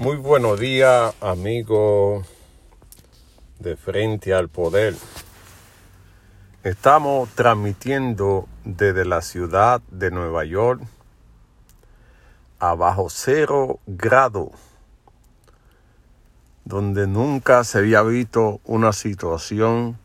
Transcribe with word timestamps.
Muy 0.00 0.14
buenos 0.14 0.60
días, 0.60 1.12
amigos 1.20 2.24
de 3.58 3.76
Frente 3.76 4.32
al 4.32 4.48
Poder. 4.48 4.94
Estamos 6.62 7.28
transmitiendo 7.30 8.46
desde 8.64 9.04
la 9.04 9.22
ciudad 9.22 9.80
de 9.90 10.12
Nueva 10.12 10.44
York 10.44 10.82
a 12.60 12.76
bajo 12.76 13.10
cero 13.10 13.80
grado, 13.88 14.52
donde 16.64 17.08
nunca 17.08 17.64
se 17.64 17.78
había 17.78 18.02
visto 18.02 18.60
una 18.66 18.92
situación 18.92 19.98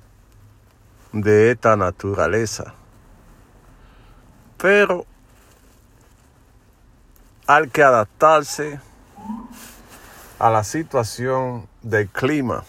de 1.12 1.52
esta 1.52 1.78
naturaleza. 1.78 2.74
Pero 4.58 5.06
hay 7.46 7.68
que 7.68 7.84
adaptarse 7.84 8.80
a 10.44 10.50
la 10.50 10.66
situación 10.66 11.70
del 11.84 12.10
clima, 12.10 12.66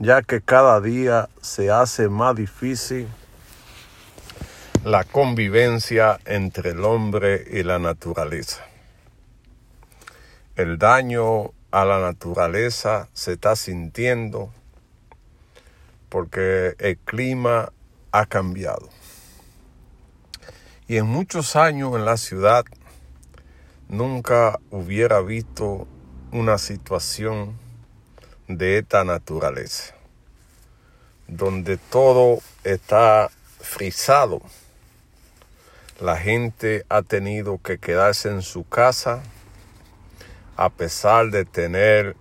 ya 0.00 0.20
que 0.22 0.40
cada 0.40 0.80
día 0.80 1.28
se 1.40 1.70
hace 1.70 2.08
más 2.08 2.34
difícil 2.34 3.06
la 4.82 5.04
convivencia 5.04 6.18
entre 6.24 6.70
el 6.70 6.82
hombre 6.82 7.44
y 7.52 7.62
la 7.62 7.78
naturaleza. 7.78 8.64
El 10.56 10.76
daño 10.76 11.52
a 11.70 11.84
la 11.84 12.00
naturaleza 12.00 13.08
se 13.12 13.34
está 13.34 13.54
sintiendo 13.54 14.52
porque 16.08 16.74
el 16.80 16.98
clima 16.98 17.70
ha 18.10 18.26
cambiado. 18.26 18.88
Y 20.88 20.96
en 20.96 21.06
muchos 21.06 21.54
años 21.54 21.94
en 21.94 22.04
la 22.04 22.16
ciudad 22.16 22.64
nunca 23.88 24.58
hubiera 24.72 25.20
visto 25.20 25.86
una 26.34 26.58
situación 26.58 27.56
de 28.48 28.78
esta 28.78 29.04
naturaleza, 29.04 29.94
donde 31.28 31.76
todo 31.76 32.40
está 32.64 33.30
frisado. 33.60 34.42
La 36.00 36.16
gente 36.16 36.84
ha 36.88 37.02
tenido 37.02 37.60
que 37.62 37.78
quedarse 37.78 38.30
en 38.30 38.42
su 38.42 38.68
casa 38.68 39.22
a 40.56 40.70
pesar 40.70 41.30
de 41.30 41.44
tener 41.44 42.16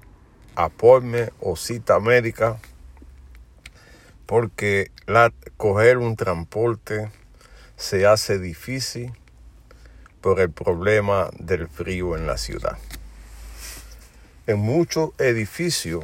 apoyo 0.53 1.29
o 1.39 1.55
cita 1.55 1.99
médica, 1.99 2.59
porque 4.27 4.91
coger 5.57 5.97
un 5.97 6.15
transporte 6.15 7.11
se 7.77 8.05
hace 8.05 8.37
difícil 8.37 9.11
por 10.21 10.39
el 10.39 10.51
problema 10.51 11.31
del 11.39 11.67
frío 11.67 12.15
en 12.15 12.27
la 12.27 12.37
ciudad. 12.37 12.77
En 14.45 14.59
muchos 14.59 15.11
edificios 15.19 16.03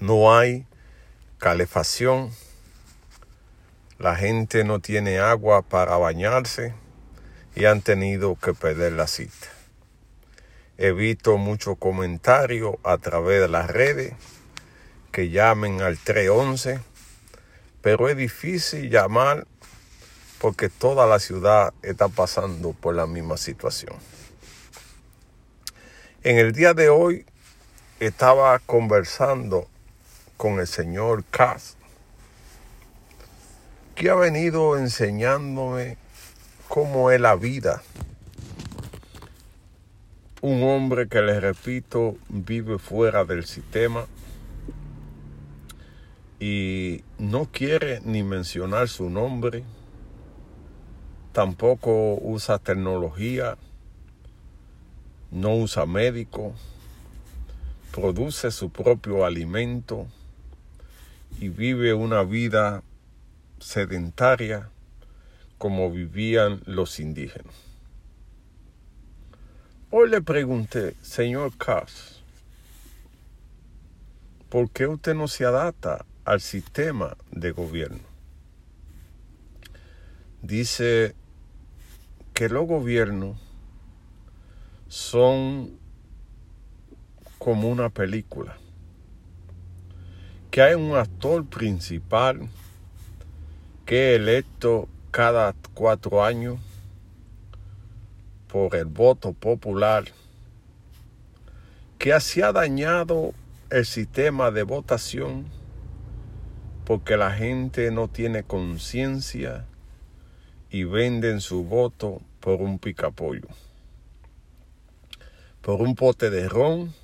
no 0.00 0.34
hay 0.34 0.64
calefacción, 1.36 2.30
la 3.98 4.16
gente 4.16 4.64
no 4.64 4.80
tiene 4.80 5.18
agua 5.18 5.60
para 5.60 5.98
bañarse 5.98 6.72
y 7.54 7.66
han 7.66 7.82
tenido 7.82 8.36
que 8.36 8.54
perder 8.54 8.94
la 8.94 9.08
cita. 9.08 9.46
He 10.78 10.92
visto 10.92 11.36
muchos 11.36 11.76
comentarios 11.76 12.76
a 12.82 12.96
través 12.96 13.42
de 13.42 13.48
las 13.48 13.66
redes 13.66 14.14
que 15.12 15.28
llamen 15.28 15.82
al 15.82 15.98
311, 15.98 16.80
pero 17.82 18.08
es 18.08 18.16
difícil 18.16 18.88
llamar 18.88 19.46
porque 20.40 20.70
toda 20.70 21.06
la 21.06 21.18
ciudad 21.18 21.74
está 21.82 22.08
pasando 22.08 22.72
por 22.72 22.94
la 22.94 23.06
misma 23.06 23.36
situación. 23.36 23.96
En 26.26 26.38
el 26.38 26.50
día 26.50 26.74
de 26.74 26.88
hoy 26.88 27.24
estaba 28.00 28.58
conversando 28.58 29.68
con 30.36 30.58
el 30.58 30.66
señor 30.66 31.22
Kass, 31.30 31.76
que 33.94 34.10
ha 34.10 34.16
venido 34.16 34.76
enseñándome 34.76 35.98
cómo 36.66 37.12
es 37.12 37.20
la 37.20 37.36
vida. 37.36 37.80
Un 40.40 40.64
hombre 40.64 41.06
que, 41.06 41.22
les 41.22 41.40
repito, 41.40 42.16
vive 42.28 42.80
fuera 42.80 43.24
del 43.24 43.46
sistema 43.46 44.06
y 46.40 47.04
no 47.18 47.48
quiere 47.52 48.00
ni 48.04 48.24
mencionar 48.24 48.88
su 48.88 49.08
nombre, 49.10 49.62
tampoco 51.30 52.18
usa 52.20 52.58
tecnología 52.58 53.56
no 55.30 55.56
usa 55.56 55.86
médico, 55.86 56.54
produce 57.92 58.50
su 58.50 58.70
propio 58.70 59.24
alimento 59.24 60.06
y 61.40 61.48
vive 61.48 61.94
una 61.94 62.22
vida 62.22 62.82
sedentaria 63.58 64.70
como 65.58 65.90
vivían 65.90 66.60
los 66.66 67.00
indígenas. 67.00 67.54
Hoy 69.90 70.10
le 70.10 70.20
pregunté, 70.20 70.94
señor 71.00 71.56
Cass, 71.56 72.20
¿por 74.48 74.70
qué 74.70 74.86
usted 74.86 75.14
no 75.14 75.28
se 75.28 75.44
adapta 75.44 76.04
al 76.24 76.40
sistema 76.40 77.16
de 77.30 77.52
gobierno? 77.52 78.00
Dice 80.42 81.14
que 82.34 82.48
los 82.48 82.66
gobiernos 82.66 83.45
son 84.88 85.78
como 87.38 87.68
una 87.68 87.90
película. 87.90 88.56
Que 90.50 90.62
hay 90.62 90.74
un 90.74 90.96
actor 90.96 91.44
principal 91.46 92.48
que 93.84 94.14
es 94.14 94.20
electo 94.20 94.88
cada 95.10 95.54
cuatro 95.74 96.24
años 96.24 96.58
por 98.48 98.74
el 98.74 98.86
voto 98.86 99.32
popular, 99.32 100.04
que 101.98 102.18
se 102.20 102.42
ha 102.42 102.52
dañado 102.52 103.32
el 103.70 103.84
sistema 103.84 104.50
de 104.50 104.62
votación 104.62 105.46
porque 106.84 107.16
la 107.16 107.32
gente 107.32 107.90
no 107.90 108.08
tiene 108.08 108.44
conciencia 108.44 109.66
y 110.70 110.84
venden 110.84 111.40
su 111.40 111.64
voto 111.64 112.22
por 112.40 112.62
un 112.62 112.78
picapollo 112.78 113.48
por 115.66 115.82
un 115.82 115.96
pote 115.96 116.30
de 116.30 116.48
ron 116.48 116.94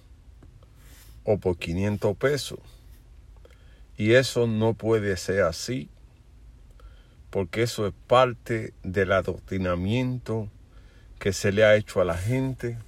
o 1.25 1.37
por 1.39 1.59
500 1.59 2.17
pesos. 2.17 2.61
Y 3.97 4.12
eso 4.12 4.47
no 4.47 4.75
puede 4.75 5.17
ser 5.17 5.43
así, 5.43 5.89
porque 7.31 7.65
eso 7.65 7.89
es 7.89 7.93
parte 8.06 8.73
del 8.84 9.11
adoctrinamiento 9.11 10.49
que 11.19 11.33
se 11.33 11.50
le 11.50 11.65
ha 11.65 11.75
hecho 11.75 12.00
a 12.00 12.05
la 12.05 12.17
gente 12.17 12.78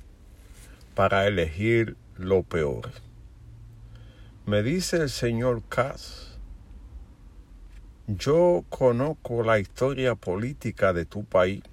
para 0.95 1.27
elegir 1.27 1.97
lo 2.19 2.45
peor. 2.45 2.93
Me 4.47 4.63
dice 4.63 4.99
el 4.99 5.11
señor 5.11 5.61
Cass, 5.69 6.39
yo 8.07 8.65
conozco 8.69 9.43
la 9.43 9.59
historia 9.59 10.15
política 10.15 10.93
de 10.93 11.05
tu 11.05 11.25
país, 11.25 11.65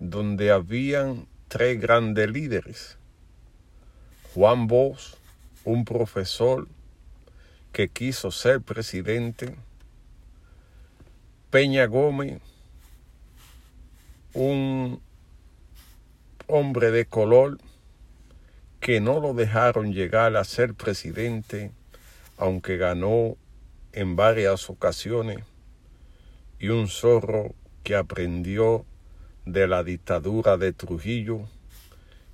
donde 0.00 0.50
habían 0.50 1.29
tres 1.50 1.80
grandes 1.80 2.30
líderes. 2.30 2.96
Juan 4.32 4.68
Bosch, 4.68 5.16
un 5.64 5.84
profesor 5.84 6.68
que 7.72 7.88
quiso 7.88 8.30
ser 8.30 8.60
presidente. 8.60 9.56
Peña 11.50 11.86
Gómez, 11.86 12.40
un 14.32 15.02
hombre 16.46 16.92
de 16.92 17.06
color 17.06 17.58
que 18.78 19.00
no 19.00 19.18
lo 19.18 19.34
dejaron 19.34 19.92
llegar 19.92 20.36
a 20.36 20.44
ser 20.44 20.74
presidente, 20.74 21.72
aunque 22.38 22.76
ganó 22.76 23.36
en 23.92 24.14
varias 24.14 24.70
ocasiones, 24.70 25.40
y 26.60 26.68
un 26.68 26.86
zorro 26.86 27.56
que 27.82 27.96
aprendió 27.96 28.86
de 29.46 29.66
la 29.66 29.82
dictadura 29.84 30.56
de 30.56 30.72
Trujillo 30.72 31.48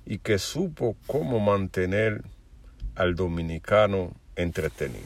y 0.05 0.19
que 0.19 0.39
supo 0.39 0.95
cómo 1.07 1.39
mantener 1.39 2.23
al 2.95 3.15
dominicano 3.15 4.13
entretenido. 4.35 5.05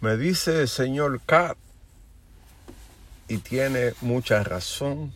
Me 0.00 0.16
dice 0.16 0.62
el 0.62 0.68
señor 0.68 1.20
Cat, 1.26 1.58
y 3.28 3.38
tiene 3.38 3.92
mucha 4.00 4.42
razón, 4.42 5.12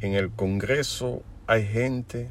en 0.00 0.14
el 0.14 0.30
Congreso 0.30 1.22
hay 1.48 1.66
gente 1.66 2.30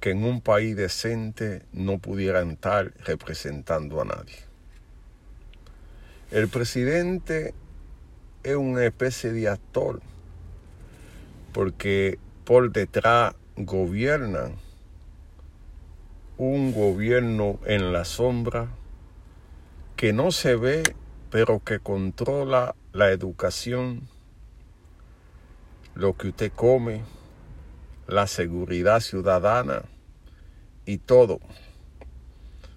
que 0.00 0.12
en 0.12 0.24
un 0.24 0.40
país 0.40 0.76
decente 0.76 1.62
no 1.72 1.98
pudieran 1.98 2.52
estar 2.52 2.92
representando 3.04 4.00
a 4.00 4.06
nadie. 4.06 4.38
El 6.30 6.48
presidente 6.48 7.54
es 8.44 8.56
una 8.56 8.84
especie 8.84 9.32
de 9.32 9.48
actor, 9.48 10.00
porque 11.52 12.18
por 12.44 12.70
detrás 12.70 13.34
gobiernan 13.56 14.56
un 16.36 16.72
gobierno 16.72 17.58
en 17.64 17.92
la 17.92 18.04
sombra 18.04 18.68
que 19.96 20.12
no 20.12 20.30
se 20.30 20.56
ve 20.56 20.82
pero 21.34 21.58
que 21.64 21.80
controla 21.80 22.76
la 22.92 23.10
educación, 23.10 24.08
lo 25.96 26.16
que 26.16 26.28
usted 26.28 26.52
come, 26.52 27.02
la 28.06 28.28
seguridad 28.28 29.00
ciudadana 29.00 29.82
y 30.86 30.98
todo. 30.98 31.40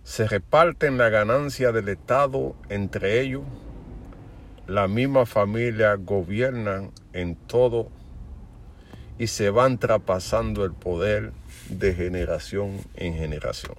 Se 0.03 0.27
reparten 0.27 0.97
la 0.97 1.09
ganancia 1.09 1.71
del 1.71 1.89
Estado 1.89 2.55
entre 2.69 3.21
ellos. 3.21 3.43
La 4.67 4.89
misma 4.89 5.25
familia 5.25 5.95
gobiernan 5.95 6.91
en 7.13 7.35
todo 7.35 7.89
y 9.17 9.27
se 9.27 9.49
van 9.49 9.77
traspasando 9.77 10.65
el 10.65 10.73
poder 10.73 11.31
de 11.69 11.93
generación 11.93 12.81
en 12.95 13.13
generación. 13.13 13.75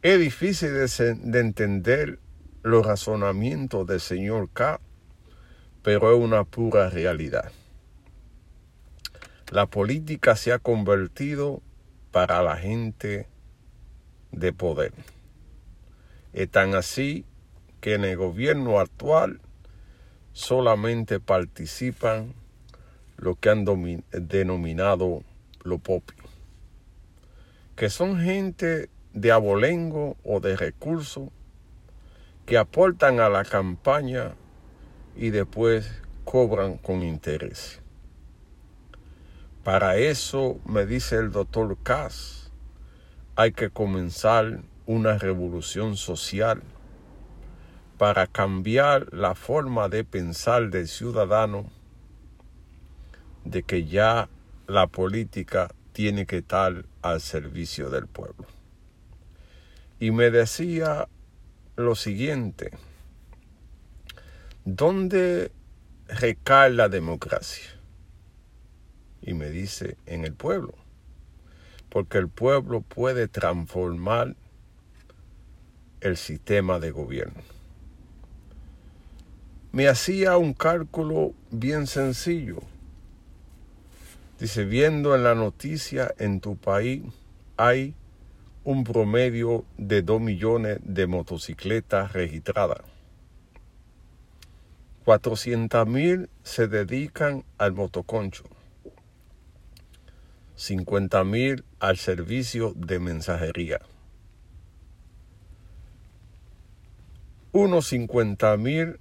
Es 0.00 0.18
difícil 0.18 0.70
de, 0.72 1.40
entender 1.40 2.18
los 2.62 2.86
razonamientos 2.86 3.86
del 3.86 4.00
señor 4.00 4.48
K, 4.50 4.80
pero 5.82 6.14
es 6.16 6.18
una 6.18 6.44
pura 6.44 6.88
realidad. 6.88 7.52
La 9.50 9.66
política 9.66 10.36
se 10.36 10.54
ha 10.54 10.58
convertido 10.58 11.60
para 12.12 12.42
la 12.42 12.56
gente 12.56 13.26
de 14.32 14.54
poder. 14.54 14.92
Es 16.32 16.48
tan 16.50 16.74
así 16.74 17.26
que 17.80 17.94
en 17.94 18.04
el 18.04 18.16
gobierno 18.16 18.80
actual 18.80 19.40
solamente 20.32 21.20
participan 21.20 22.34
lo 23.16 23.34
que 23.34 23.50
han 23.50 23.64
denominado 24.12 25.22
lo 25.62 25.78
popi, 25.78 26.14
que 27.76 27.90
son 27.90 28.20
gente 28.20 28.88
de 29.12 29.32
abolengo 29.32 30.16
o 30.24 30.40
de 30.40 30.56
recursos 30.56 31.30
que 32.46 32.56
aportan 32.56 33.20
a 33.20 33.28
la 33.28 33.44
campaña 33.44 34.34
y 35.16 35.30
después 35.30 35.90
cobran 36.24 36.78
con 36.78 37.02
interés. 37.02 37.80
Para 39.64 39.96
eso, 39.96 40.60
me 40.64 40.86
dice 40.86 41.16
el 41.16 41.30
doctor 41.30 41.76
Kass, 41.82 42.50
hay 43.36 43.52
que 43.52 43.70
comenzar 43.70 44.62
una 44.86 45.18
revolución 45.18 45.96
social 45.96 46.62
para 47.98 48.28
cambiar 48.28 49.12
la 49.12 49.34
forma 49.34 49.88
de 49.88 50.04
pensar 50.04 50.70
del 50.70 50.86
ciudadano 50.86 51.68
de 53.44 53.64
que 53.64 53.86
ya 53.86 54.28
la 54.68 54.86
política 54.86 55.68
tiene 55.92 56.24
que 56.24 56.38
estar 56.38 56.84
al 57.02 57.20
servicio 57.20 57.90
del 57.90 58.06
pueblo. 58.06 58.46
Y 59.98 60.12
me 60.12 60.30
decía 60.30 61.08
lo 61.74 61.96
siguiente, 61.96 62.70
¿dónde 64.64 65.50
recae 66.06 66.70
la 66.70 66.88
democracia? 66.88 67.68
Y 69.22 69.34
me 69.34 69.50
dice, 69.50 69.96
en 70.06 70.24
el 70.24 70.34
pueblo, 70.34 70.74
porque 71.88 72.18
el 72.18 72.28
pueblo 72.28 72.80
puede 72.82 73.26
transformar 73.26 74.36
el 76.00 76.16
sistema 76.16 76.78
de 76.78 76.92
gobierno. 76.92 77.57
Me 79.72 79.88
hacía 79.88 80.36
un 80.36 80.54
cálculo 80.54 81.32
bien 81.50 81.86
sencillo 81.86 82.62
Dice, 84.38 84.64
viendo 84.64 85.16
en 85.16 85.24
la 85.24 85.34
noticia 85.34 86.14
en 86.18 86.40
tu 86.40 86.56
país 86.56 87.02
hay 87.56 87.96
un 88.62 88.84
promedio 88.84 89.64
de 89.76 90.02
2 90.02 90.20
millones 90.20 90.78
de 90.84 91.08
motocicletas 91.08 92.12
registradas. 92.12 92.82
400 95.04 95.88
mil 95.88 96.30
se 96.44 96.68
dedican 96.68 97.44
al 97.56 97.72
motoconcho. 97.72 98.44
50 100.54 101.24
mil 101.24 101.64
al 101.80 101.96
servicio 101.96 102.74
de 102.76 103.00
mensajería. 103.00 103.80
Unos 107.50 107.88
50 107.88 108.56
mil 108.56 109.00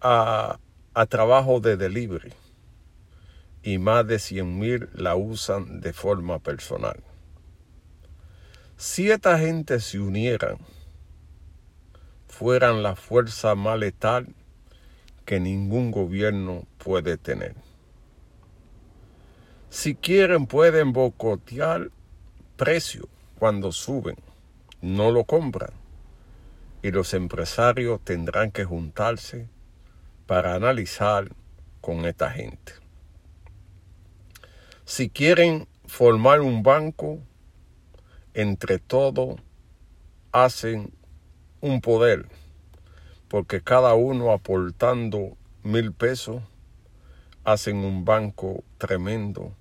a, 0.00 0.58
a 0.94 1.06
trabajo 1.06 1.60
de 1.60 1.76
delivery 1.76 2.32
y 3.62 3.78
más 3.78 4.06
de 4.06 4.16
100.000 4.16 4.90
la 4.94 5.16
usan 5.16 5.80
de 5.80 5.92
forma 5.92 6.38
personal. 6.38 7.02
Si 8.76 9.10
esta 9.10 9.38
gente 9.38 9.80
se 9.80 9.98
unieran, 9.98 10.58
fueran 12.28 12.82
la 12.82 12.94
fuerza 12.94 13.54
más 13.54 13.78
letal 13.78 14.34
que 15.24 15.40
ningún 15.40 15.90
gobierno 15.90 16.66
puede 16.78 17.16
tener. 17.16 17.54
Si 19.70 19.94
quieren 19.94 20.46
pueden 20.46 20.92
bocotear 20.92 21.90
precio 22.56 23.08
cuando 23.38 23.72
suben, 23.72 24.16
no 24.80 25.10
lo 25.10 25.24
compran 25.24 25.70
y 26.82 26.92
los 26.92 27.14
empresarios 27.14 28.00
tendrán 28.04 28.52
que 28.52 28.64
juntarse 28.64 29.48
para 30.26 30.54
analizar 30.54 31.28
con 31.80 32.04
esta 32.04 32.30
gente. 32.30 32.72
Si 34.84 35.08
quieren 35.08 35.68
formar 35.86 36.40
un 36.40 36.62
banco, 36.62 37.20
entre 38.34 38.78
todos 38.78 39.40
hacen 40.32 40.92
un 41.60 41.80
poder, 41.80 42.28
porque 43.28 43.62
cada 43.62 43.94
uno 43.94 44.32
aportando 44.32 45.36
mil 45.62 45.92
pesos, 45.92 46.42
hacen 47.44 47.76
un 47.78 48.04
banco 48.04 48.64
tremendo, 48.78 49.54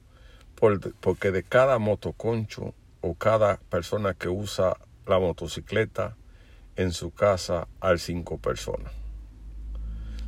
porque 1.00 1.32
de 1.32 1.44
cada 1.44 1.78
motoconcho 1.80 2.74
o 3.02 3.14
cada 3.14 3.58
persona 3.70 4.14
que 4.16 4.30
usa 4.30 4.78
la 5.06 5.20
motocicleta 5.20 6.16
en 6.76 6.92
su 6.92 7.12
casa 7.12 7.68
hay 7.80 8.00
cinco 8.00 8.38
personas. 8.38 9.05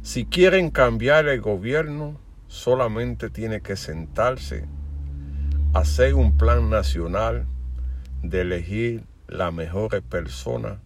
Si 0.07 0.23
quieren 0.23 0.69
cambiar 0.69 1.27
el 1.27 1.41
gobierno, 1.41 2.17
solamente 2.47 3.29
tiene 3.29 3.59
que 3.59 3.75
sentarse 3.75 4.63
hacer 5.73 6.13
un 6.13 6.37
plan 6.37 6.69
nacional 6.69 7.45
de 8.23 8.39
elegir 8.39 9.03
las 9.27 9.51
mejores 9.53 10.01
personas 10.01 10.79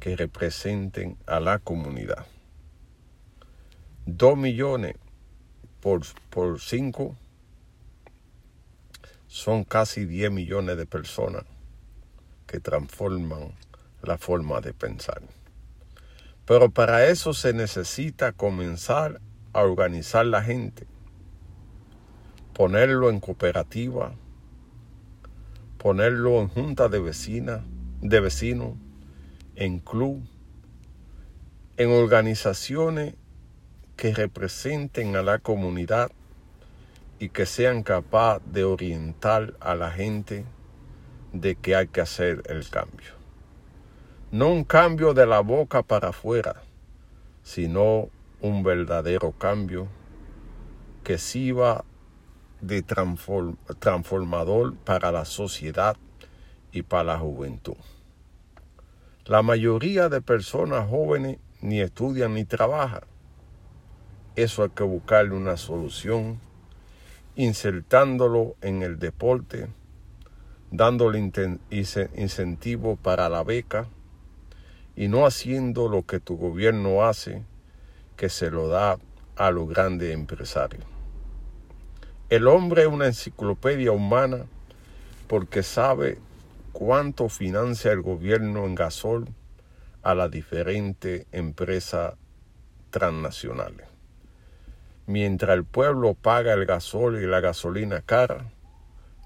que 0.00 0.16
representen 0.16 1.16
a 1.26 1.40
la 1.40 1.60
comunidad. 1.60 2.26
Dos 4.04 4.36
millones 4.36 4.96
por, 5.80 6.02
por 6.28 6.60
cinco 6.60 7.16
son 9.28 9.64
casi 9.64 10.04
diez 10.04 10.30
millones 10.30 10.76
de 10.76 10.84
personas 10.84 11.44
que 12.46 12.60
transforman 12.60 13.54
la 14.02 14.18
forma 14.18 14.60
de 14.60 14.74
pensar. 14.74 15.22
Pero 16.48 16.70
para 16.70 17.04
eso 17.04 17.34
se 17.34 17.52
necesita 17.52 18.32
comenzar 18.32 19.20
a 19.52 19.60
organizar 19.60 20.24
la 20.24 20.42
gente, 20.42 20.86
ponerlo 22.54 23.10
en 23.10 23.20
cooperativa, 23.20 24.14
ponerlo 25.76 26.40
en 26.40 26.48
junta 26.48 26.88
de 26.88 27.00
vecinas, 27.00 27.60
de 28.00 28.20
vecinos, 28.20 28.76
en 29.56 29.78
club, 29.78 30.26
en 31.76 31.90
organizaciones 31.90 33.14
que 33.96 34.14
representen 34.14 35.16
a 35.16 35.22
la 35.22 35.40
comunidad 35.40 36.10
y 37.18 37.28
que 37.28 37.44
sean 37.44 37.82
capaces 37.82 38.42
de 38.50 38.64
orientar 38.64 39.52
a 39.60 39.74
la 39.74 39.90
gente 39.90 40.46
de 41.34 41.56
que 41.56 41.76
hay 41.76 41.88
que 41.88 42.00
hacer 42.00 42.42
el 42.46 42.66
cambio. 42.70 43.17
No 44.30 44.48
un 44.48 44.64
cambio 44.64 45.14
de 45.14 45.24
la 45.24 45.40
boca 45.40 45.82
para 45.82 46.10
afuera, 46.10 46.60
sino 47.42 48.10
un 48.42 48.62
verdadero 48.62 49.32
cambio 49.32 49.88
que 51.02 51.16
sirva 51.16 51.86
de 52.60 52.82
transformador 52.82 54.76
para 54.76 55.12
la 55.12 55.24
sociedad 55.24 55.96
y 56.72 56.82
para 56.82 57.04
la 57.04 57.18
juventud. 57.18 57.78
La 59.24 59.40
mayoría 59.40 60.10
de 60.10 60.20
personas 60.20 60.90
jóvenes 60.90 61.38
ni 61.62 61.80
estudian 61.80 62.34
ni 62.34 62.44
trabajan. 62.44 63.04
Eso 64.36 64.62
hay 64.62 64.68
que 64.68 64.84
buscarle 64.84 65.34
una 65.34 65.56
solución, 65.56 66.38
insertándolo 67.34 68.56
en 68.60 68.82
el 68.82 68.98
deporte, 68.98 69.68
dándole 70.70 71.18
incentivo 71.70 72.96
para 72.96 73.30
la 73.30 73.42
beca 73.42 73.88
y 74.98 75.06
no 75.06 75.26
haciendo 75.26 75.88
lo 75.88 76.04
que 76.04 76.18
tu 76.18 76.36
gobierno 76.36 77.06
hace, 77.06 77.44
que 78.16 78.28
se 78.28 78.50
lo 78.50 78.66
da 78.66 78.98
a 79.36 79.52
los 79.52 79.68
grandes 79.68 80.12
empresarios. 80.12 80.84
El 82.30 82.48
hombre 82.48 82.82
es 82.82 82.88
una 82.88 83.06
enciclopedia 83.06 83.92
humana 83.92 84.46
porque 85.28 85.62
sabe 85.62 86.18
cuánto 86.72 87.28
financia 87.28 87.92
el 87.92 88.02
gobierno 88.02 88.64
en 88.66 88.74
gasol 88.74 89.28
a 90.02 90.16
las 90.16 90.32
diferentes 90.32 91.26
empresas 91.30 92.14
transnacionales. 92.90 93.86
Mientras 95.06 95.56
el 95.56 95.64
pueblo 95.64 96.14
paga 96.14 96.54
el 96.54 96.66
gasol 96.66 97.22
y 97.22 97.26
la 97.28 97.38
gasolina 97.38 98.00
cara, 98.00 98.50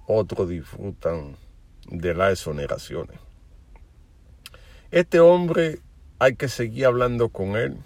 otros 0.07 0.50
disfrutan 0.50 1.38
de 1.87 2.12
las 2.12 2.33
exoneraciones. 2.33 3.32
Este 4.93 5.21
hombre 5.21 5.79
hay 6.19 6.37
que 6.37 6.49
seguir 6.49 6.85
hablando 6.85 7.31
con 7.31 7.57
él 7.57 7.79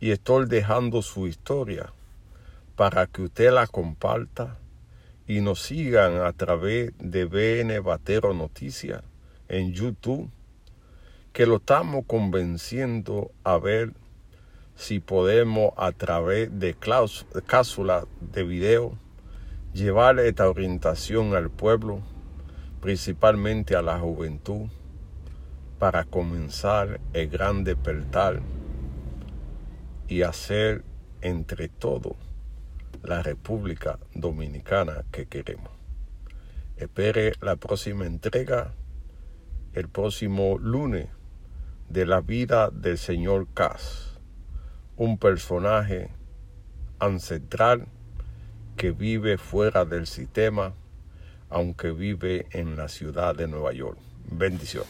y 0.00 0.10
estoy 0.10 0.44
dejando 0.44 1.00
su 1.00 1.26
historia 1.26 1.94
para 2.76 3.06
que 3.06 3.22
usted 3.22 3.50
la 3.50 3.66
comparta 3.66 4.58
y 5.26 5.40
nos 5.40 5.62
sigan 5.62 6.20
a 6.20 6.34
través 6.34 6.92
de 6.98 7.24
BN 7.24 7.80
Batero 7.80 8.34
Noticias 8.34 9.02
en 9.48 9.72
YouTube, 9.72 10.28
que 11.32 11.46
lo 11.46 11.56
estamos 11.56 12.04
convenciendo 12.06 13.30
a 13.42 13.56
ver 13.56 13.94
si 14.76 15.00
podemos 15.00 15.72
a 15.78 15.92
través 15.92 16.50
de 16.58 16.76
cápsulas 17.46 18.04
de 18.20 18.42
video 18.42 18.92
llevar 19.72 20.18
esta 20.18 20.50
orientación 20.50 21.34
al 21.34 21.48
pueblo, 21.48 22.02
principalmente 22.82 23.74
a 23.74 23.80
la 23.80 23.98
juventud, 23.98 24.68
para 25.78 26.04
comenzar 26.04 27.00
el 27.12 27.28
gran 27.28 27.64
despertar 27.64 28.40
y 30.08 30.22
hacer 30.22 30.84
entre 31.20 31.68
todos 31.68 32.16
la 33.02 33.22
República 33.22 33.98
Dominicana 34.14 35.04
que 35.12 35.26
queremos. 35.26 35.70
Espere 36.76 37.32
la 37.40 37.56
próxima 37.56 38.06
entrega 38.06 38.72
el 39.74 39.88
próximo 39.88 40.58
lunes 40.58 41.08
de 41.88 42.06
la 42.06 42.20
vida 42.20 42.70
del 42.70 42.98
señor 42.98 43.46
Cass, 43.54 44.18
un 44.96 45.18
personaje 45.18 46.10
ancestral 46.98 47.86
que 48.76 48.90
vive 48.90 49.38
fuera 49.38 49.84
del 49.84 50.06
sistema, 50.06 50.74
aunque 51.48 51.92
vive 51.92 52.46
en 52.50 52.76
la 52.76 52.88
ciudad 52.88 53.36
de 53.36 53.46
Nueva 53.46 53.72
York. 53.72 53.98
Bendición. 54.30 54.84